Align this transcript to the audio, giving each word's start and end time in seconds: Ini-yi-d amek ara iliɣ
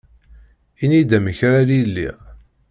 Ini-yi-d 0.83 1.11
amek 1.17 1.39
ara 1.47 1.73
iliɣ 1.81 2.17